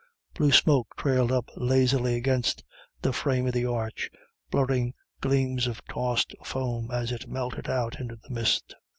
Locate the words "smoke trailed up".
0.51-1.51